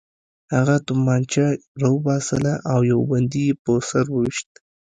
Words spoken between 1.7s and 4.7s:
راوباسله او یو بندي یې په سر وویشت